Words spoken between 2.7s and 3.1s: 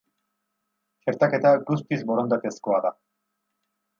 da.